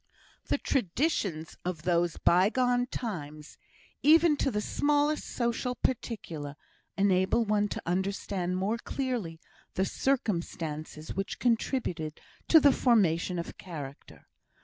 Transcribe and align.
The 0.45 0.57
traditions 0.57 1.57
of 1.63 1.83
those 1.83 2.17
bygone 2.17 2.87
times, 2.87 3.59
even 4.01 4.35
to 4.37 4.49
the 4.49 4.59
smallest 4.59 5.25
social 5.27 5.75
particular, 5.75 6.55
enable 6.97 7.45
one 7.45 7.67
to 7.67 7.83
understand 7.85 8.57
more 8.57 8.79
clearly 8.79 9.39
the 9.75 9.85
circumstances 9.85 11.13
which 11.15 11.37
contributed 11.37 12.19
to 12.47 12.59
the 12.59 12.71
formation 12.71 13.37
of 13.37 13.59
character. 13.59 14.25